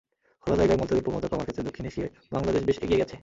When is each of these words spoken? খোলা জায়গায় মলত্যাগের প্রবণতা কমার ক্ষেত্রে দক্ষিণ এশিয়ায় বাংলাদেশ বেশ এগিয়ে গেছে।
খোলা 0.43 0.55
জায়গায় 0.59 0.79
মলত্যাগের 0.79 1.05
প্রবণতা 1.05 1.29
কমার 1.31 1.45
ক্ষেত্রে 1.47 1.67
দক্ষিণ 1.67 1.85
এশিয়ায় 1.89 2.11
বাংলাদেশ 2.35 2.61
বেশ 2.67 2.77
এগিয়ে 2.85 3.01
গেছে। 3.01 3.15